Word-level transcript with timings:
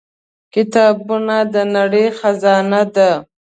•کتابونه 0.53 1.37
د 1.53 1.55
نړۍ 1.75 2.05
خزانه 2.17 2.81
ده. 2.95 3.11